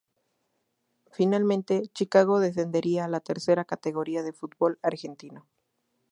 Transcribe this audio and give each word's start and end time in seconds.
Finalmente, 1.11 1.89
Chicago 1.93 2.39
descendería 2.39 3.05
a 3.05 3.07
la 3.07 3.19
tercera 3.19 3.65
categoría 3.65 4.23
del 4.23 4.33
fútbol 4.33 4.79
argentino. 4.81 5.45